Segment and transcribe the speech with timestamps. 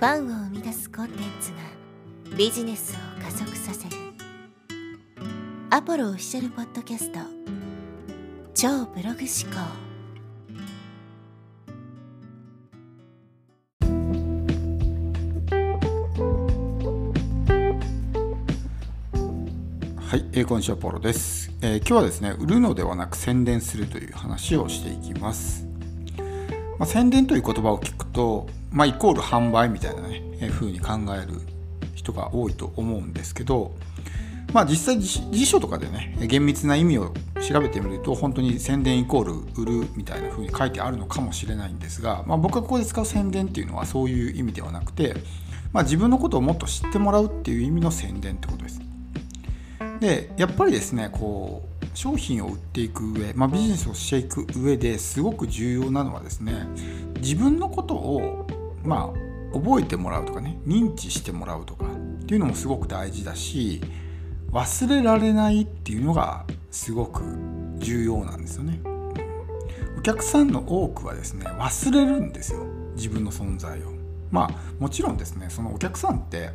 [0.00, 1.58] ファンを生み出すコンテンツが
[2.34, 3.96] ビジネスを加速させる。
[5.68, 7.18] アポロオフィシャルポッドキャスト。
[8.54, 9.58] 超ブログ思考。
[20.00, 25.66] はい、えー、こんにちは、ポロです、えー、今日はですね、売るのではなく宣伝するという話をしていきます。
[26.78, 31.40] まあ、宣伝という言葉を聞くと、まあ、イコール販売みたいなね、えー、風に考える
[31.94, 33.74] 人が多いと思うんですけど、
[34.52, 45.14] まあ、実際辞書とかでね厳密な意味を調べてみると本当に宣伝イコール売るみたいな風に書いてあるのかもしれないんですが、まあ、僕がここで使う宣伝っていうのはそういう意味ではなくて、
[45.72, 48.80] まあ、自分のことをもっと知ってもらうっていう意味の宣伝ってことです。
[50.00, 56.66] でやっぱりですねこう商品を売っていく上、まあ、ビジネスをしていく上ですごく重要なのはですね
[57.18, 58.46] 自分のことを
[58.84, 63.80] まあ覚えてもらうとかね認知してもらうとかっていうのもすごく大事だし
[64.52, 67.22] 忘れられないっていうのがすごく
[67.78, 68.80] 重要なんですよね。
[69.98, 72.64] お客さんの多くはですね忘れるんですよ
[72.96, 73.92] 自分の存在を。
[74.30, 76.50] まあもちろんですねそのお客さんって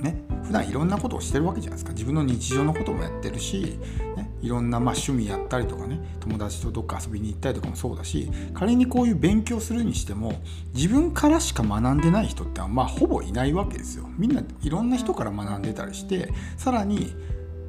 [0.00, 3.78] ね普段いろんなことをしてるわけじゃないですか自分の日常のこともやってるし、
[4.16, 10.40] ね、いろんなまあ趣味やったりとかね友達とどっか遊びに行ったりとかもそうだし仮にこういう勉強するにしても
[10.74, 17.14] 自分からしか学んでない人ってまあほぼいないわけですよみんないろんな人から学んでたりしてさらに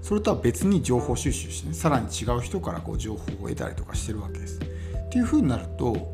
[0.01, 4.59] それとは別に情報収集して、ね、さらに違う人からこう情報を得たりとかしてるわけです。
[4.59, 6.13] っていうふうになると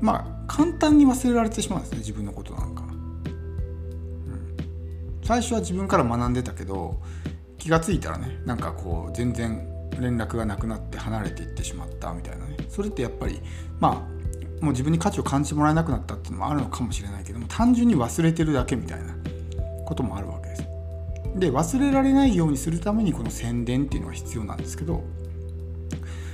[0.00, 2.84] まあ簡単に忘れられてしまうんですね自分のことなんか。
[5.22, 7.00] 最初は自分から学んでたけど
[7.56, 13.40] 気が付いたらねなんかこう全然連絡がなくなって離れていってしまったみたいなねそれってやっぱり
[13.78, 19.14] まあもう自分に価値を感じてもらえなくなったっていうのもあるのかもしれないけども単純に忘れてるだけみたいな
[19.86, 20.62] こともあるわけです。
[21.36, 25.04] で忘れられないようにするためにこの宣伝っていうのが必要なんですけど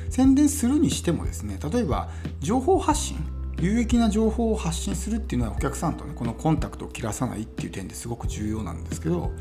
[0.09, 2.09] 宣伝するにしてもですね例えば
[2.41, 3.19] 情報発信
[3.61, 9.33] 有益な情報を発信するっていうのはお客さんとねこのコンタクトを切らさないっていう点ですごく重要なんですけど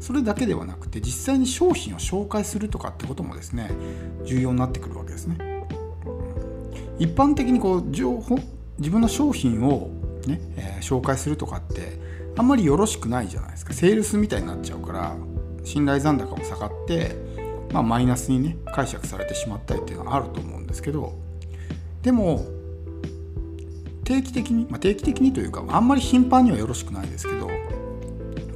[0.00, 3.70] それだけではなくて実際に商品を紹介するとかってこともですね
[4.24, 5.36] 重要になってくるわけですね。
[6.98, 8.38] 一般的にこう情報
[8.78, 9.90] 自分の商品を
[10.26, 11.98] ね、えー、紹介するとかって
[12.36, 15.16] あんまりよろしくないじゃないですかセールスみたいになっちゃうから
[15.64, 17.16] 信頼残高も下がって、
[17.72, 21.18] まあ、マイナスにね解釈されてしまったりっていうのはあると思うんですけど
[22.02, 22.46] でも
[24.04, 27.48] 定期的に、まあ、定期的にというかあんまり頻繁にはよろしくないですけど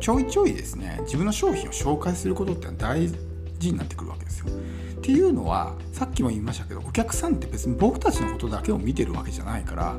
[0.03, 4.47] ちょいちょいですね自分の商品を紹介することって大事になってくるわけですよ。
[4.47, 9.97] っていうのはさっきも言いましたけどお客さんって別に僕たちのことだけを見てるわけじゃないから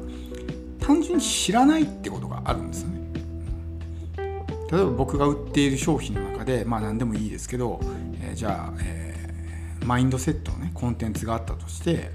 [0.81, 3.01] 単純に知らないってことがあるんですよね。
[4.69, 7.79] 例えば僕が売っている商品の中でまあ何でもいいですけど、
[8.21, 12.11] えー、じゃあ、えー、マインドセットのねコンテンツがあったとして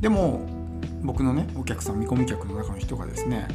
[0.00, 0.48] でも
[1.02, 3.48] 僕のねお客さん見込み客の中の人がですね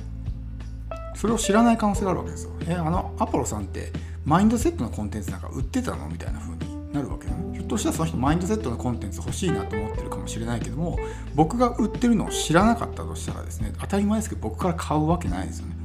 [1.20, 2.52] それを知らない可能性があるわけですよ。
[2.66, 3.92] えあのアポロさんって
[4.24, 7.34] マインドセットのコンテンツなんか売ってたのみたいな風になるわけね。
[7.56, 10.98] ひょっとしたらその人マインドセットのコンテンツ欲しいなと思ってるかもしれないけども
[11.36, 15.76] 僕が売ってるのを知らなかったとしたらですね当たり前ですけど僕から買うわけないですよね。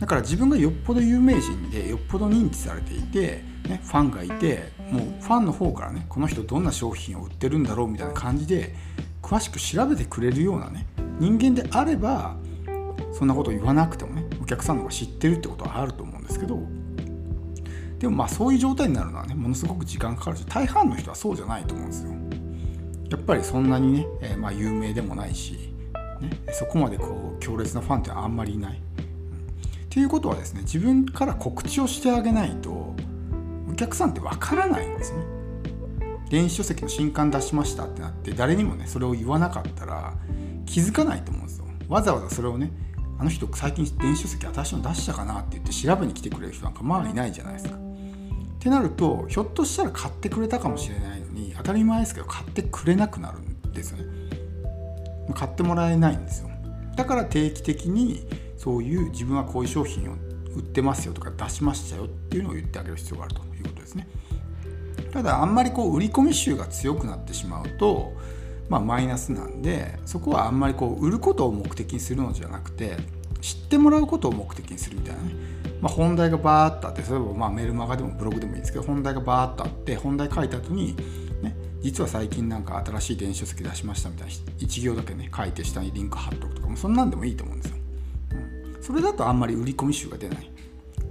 [0.00, 8.74] だから自分がよっぽど有名人でよっぽど認知されていて、ね、ファンがいてもうファンの方からねこの人どんな商品を売ってるんだろうみたいな感じで
[9.22, 10.86] 詳しく調べてくれるようなね
[11.18, 12.36] 人間であれば
[13.16, 16.60] そんなこと言わなくてもねお客さんの方が知ってるってことはあると思うんですけど
[17.98, 22.10] でもまあそういう状態になるのはねものすごく時間かかるし大半の人はそうじゃないと思うんですよ。
[23.10, 25.72] やっぱりそんなにね、えー、まあ有名でもないし、
[26.20, 28.76] ね、そこまでこう強烈なファンってあんまりいない。
[28.76, 32.94] っていうことはですね自分から告知をしてあげないと
[33.70, 35.20] お客さんってわからないんですね。
[36.28, 40.12] 電子書籍の新刊出しましたってなって誰にもねそれを言わなかったら
[40.66, 42.72] 気づかないと思うんですよわざわざそれをね
[43.18, 47.76] あの人最近電子書籍私の出したかなって言って調べに来てくれる人なんかまあいないじゃないですか。
[47.76, 47.78] っ
[48.58, 54.04] てなるとひょっとしたら買ってくれたかもしれないのに当たり前ですけど買ってくれなくなるんですよね。
[55.34, 56.50] 買ってもらえないんですよ。
[56.96, 58.26] だから定期的に
[58.56, 60.14] そういう自分はこういう商品を
[60.54, 64.08] 売ってますよとか出しましたよっていうのを言ってあげる必要があるということですね。
[65.12, 68.12] ただあんまりこう売り込み臭が強くなってしまうと、
[68.68, 72.96] まあ、マイナスなんでそこはあんまりこう売ることを目的にするのじゃなくて
[73.40, 75.34] 知ってもらうことを目的にするみたいなね、
[75.80, 80.96] まあ、本題がバーッとあって例えばまあメルマガでもブログでもいいんですけど本題がバーッとあって本題書いた後に、
[81.42, 87.76] ね、実は最近なんか新しい電子書籍出しましたみたいな1行だけね書いて下にリンク貼っとくとかもそんなんでもいいと思うんですよ。
[88.32, 88.82] うん。
[88.82, 90.50] それだとあんまり売り込み集が出ない。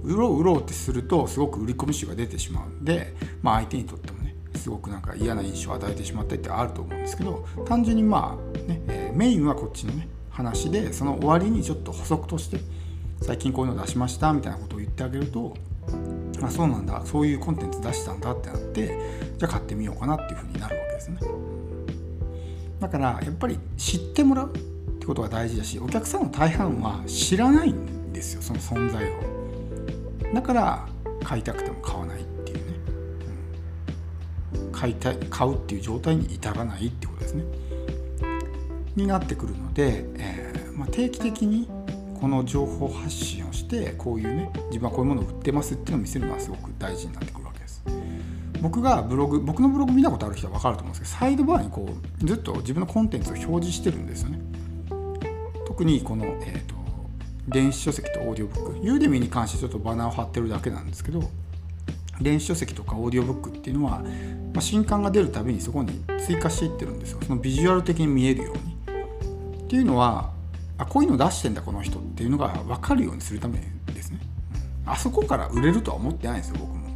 [0.02, 4.15] 売ろう売ろうってするとすごく売り込み集が出てしまうんで、まあ、相手にとっても
[4.56, 12.60] すごくなんか嫌な印象を与えてしまったりってあると思うんですけど単純にまあね、え、メインはこっちのね話でその終わりにちょっと補足として
[13.22, 15.56] 最近こういうの出しましたみたいなことを言ってあげると
[16.42, 18.98] あそうなんだそういうコンテンツ出したんだってなって
[19.38, 21.18] じゃあ買ってみようかなっていうふうになるわけですね。
[22.80, 30.34] だからやっぱり知ってもらうってことが大事だしお客さんの大半は知らないんですよその存在を。
[30.34, 30.88] だから
[31.24, 32.18] 買いたくても買わない、
[34.86, 37.44] 買いたい買うっていう状態に至らないってことですね。
[38.94, 41.68] になってくるので、えー、まあ、定期的に
[42.18, 47.82] この情報発信をしてこういうね自分はこういうものを売ってますっていうのを見せるのはすごく大事になってくるわけです。
[48.62, 51.88] 僕がブログ僕のブログ見たことある人は分かると思うんですけどサイドバーにこ
[52.22, 54.40] うずっと自分のコンテンツを表示してるんですよね。
[55.66, 56.74] 特にこの、えーと、
[57.48, 61.28] 電子書籍とオーディオブック Udemy に関してちょっとバナーを貼ってるだけなんですけど
[62.20, 64.02] 電子書籍とかオーディオブックっていうのは、
[64.52, 67.18] まあ、新刊が出るたびにそこに追加していってるんですよ。
[67.22, 68.76] そのビジュアル的に見えるように。
[69.64, 70.30] っていうのは
[70.78, 73.58] あこういうの出してんだこの人っていうのが分かるようにするため
[73.92, 74.20] ですね、
[74.84, 76.86] あそこから売れるとは思ってないんですよ僕も。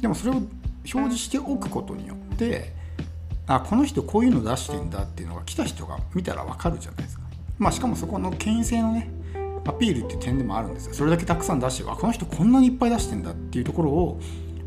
[0.00, 0.48] でもそれを表
[0.84, 2.72] 示しておくことによって
[3.46, 7.22] あこの人こういうの出してんだっていうのが来た人が見たら分かるじゃないですか。
[7.58, 9.10] まあしかもそこの権威性のね
[9.66, 10.94] アピールっていう点でもあるんですよ。
[10.94, 14.20] それだけたくさん出してあこの人こんなにいっぱい出してんだっていうところを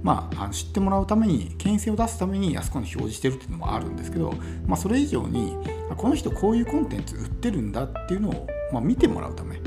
[0.04, 4.34] まあ、知ってもらうために権威性を出すためにあそこに表示してるっていうのもあるんですけど、
[4.68, 5.56] まあ、それ以上に
[5.96, 9.62] この人こういうコンテンツ売ってるんだっていうのを、まあ、見てもらうため。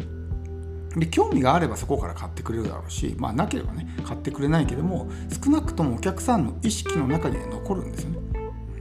[0.95, 5.11] で興味があればそこから買ってくれるだろうし、まあ、なければね買ってくれないけども
[5.45, 8.19] 少なくともお客さんの意識の中に残るんですよね。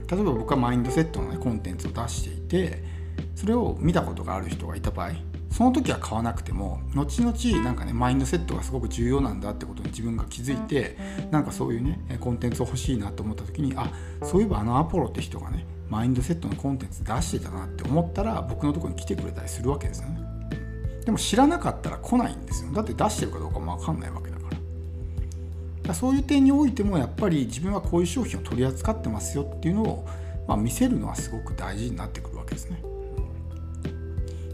[0.08, 2.82] 例えば僕はマインドセットの、ね、コンテンツを出していて
[3.34, 5.12] それを見たことがある人がいた場合
[5.56, 10.98] その時は買わなくても後々なんかねマインドセットがすごく重要なんだってことに自分が気づいて
[11.30, 13.90] なんかそういうねコンテンツを欲しいなと思った時にあ
[14.22, 20.20] そういえばあのアポロって人がねマインドセットのコンテンツ出してたなって思ったら僕のとこに来てくれたりするわけですよね。
[21.06, 22.72] でも知らなかったら来ないんですよ。
[22.72, 24.58] だって出してるかどうかも分かんないわけだから。
[25.84, 30.06] だそういう点においてもやっぱり自分はこういう商品を取り扱ってますよっていうのを、
[30.46, 32.82] まあ、見せるのはすごく大事になってくるわけですね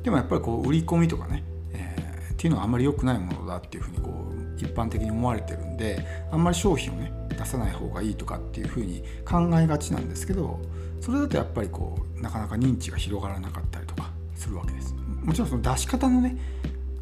[0.02, 10.60] でもやっぱりこう売り込みとかね、えー、っていうのはあんまり良くないものだっていうふうにこう一般的に思われてるんであんまり商品をね出さない方がいいとかっていうふうに考えがちなんですけど
[11.00, 14.94] それだとやっぱりこうなかなか認知が広がらなかったりとかするわけです。
[14.94, 16.36] もちろんその出し方のね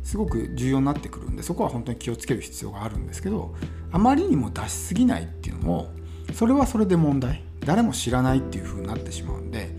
[0.03, 3.55] すごく重要になってくるんでそこは本当に気をつける必要があるんですけど
[3.93, 5.93] あまりにも出しすぎないっていうのも
[6.35, 7.45] それはそれで問題。
[7.65, 9.71] 誰も知らないっていう風になってしまうんで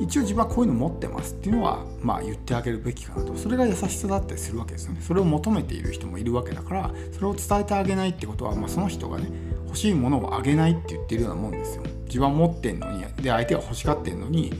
[0.00, 3.34] 一応自分はこういうの持ってますっていうのはまあ言ってあげるべきかなと。
[3.34, 5.00] それが優しさだったりするわけですよね。
[5.00, 9.30] それを求めている人もいるわけだからそれを伝えてあげないってことは、まあ、その人がね
[9.66, 11.82] 欲しいものをあげないって言ってるようなもんですよ。
[12.06, 14.56] 自分は持ってんのにで相手が欲しがってんのに、ね、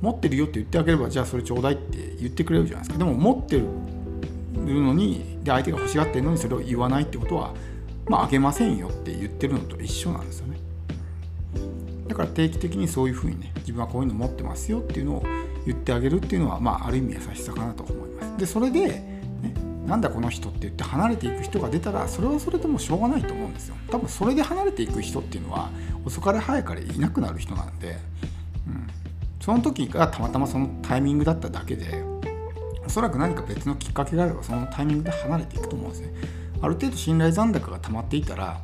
[0.00, 2.98] 持ってるよって言ってあげればじゃあそれちょうだいって言ってくれるじゃないですか。
[2.98, 3.64] でも持ってる
[4.54, 7.54] のにで相手が欲しがってるのにそれを言わないってことは
[8.06, 10.58] まああげませんよって言ってるのと一緒なんですよね。
[12.14, 15.24] だから定期的にそういうふうにね自分はこういうの持ってますよっていうのを
[15.66, 18.38] 言ってあげるっていうのは、まあ、ある意味優しさかなと思います。
[18.38, 19.14] でそれで、ね、
[19.84, 23.74] なんだこの人って言って離れていく人が出たらそれはそれでもしょうがないと思うんですよ。
[23.90, 25.70] 多分それで離れていく人っていうのは
[26.04, 27.98] 遅かれ早かれいなくなる人なんで、
[28.68, 28.86] うん、
[29.40, 32.04] その時がたまたまそのタイミングだっただけで
[32.86, 36.10] おそらく何か別のきっかけがあればそのタイミングで離れていくと思うんですね。
[36.62, 38.60] ある程度信頼残高が溜まっていたら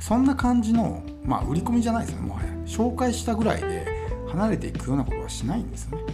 [0.00, 2.55] そんな感じの、まあ、売り込みじゃないですよねもはや。
[2.66, 3.86] 紹介したぐらいで
[4.28, 6.04] 離れていくようなことはしないんですよね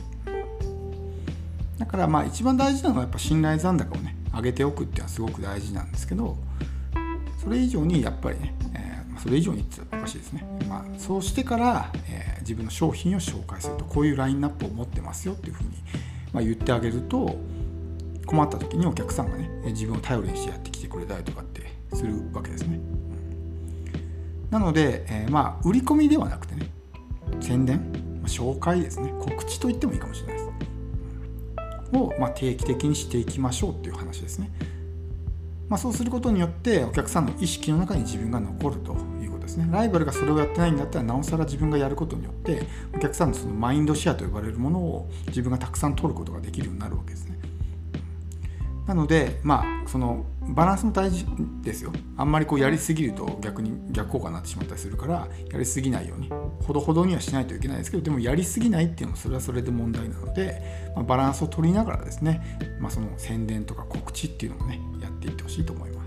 [1.79, 6.37] だからまあ一番大事なのはやっぱ信頼残高をね上げておくっていうのはすごく大事なんですけど
[7.43, 15.71] それ以上にやっぱりね、えー、それ以上にっておかしいですね、まあ、そうしてから、えー、自分の商品を紹介するとこういうラインナップを持ってますよっていうふうに、
[16.33, 17.37] まあ、言ってあげると
[18.27, 22.81] 困った時にお客さんがね自分を頼りにしてやってきてくれたりとかってするわけですね。
[24.53, 26.71] なので、えー、まあ売り込みではなくてね
[27.41, 29.13] 宣伝、ま、紹介ですね。
[29.19, 30.43] 告知と言ってもいいかもしれないです。
[31.99, 34.51] を、まあ、定期的にしていきましょうっていう話ですね、
[35.69, 39.69] まあ、そうすることによってお客さんの意識の中に自分が残るということですね。
[39.71, 42.63] ライバルがそれをやってないんだったらなおさら自分がやることによって
[42.95, 47.39] お客さんのそのマインドシェアと呼ばれるものを自分がたくさん取ることができるようになるわけですね。
[48.87, 51.25] なのでまあそのバランスも大事
[51.62, 56.31] ですよあんまりこうやりすぎると逆に逆効果になってしまったりするからやりすぎないように
[56.65, 66.02] ほどほどにはしないといけないですけどでもやりすぎないっていうのもそれはそれで問題なので、まあ、バランスを取りながらですね、まあ、その宣伝とか告知っていうのもねやっていってほしいと思います。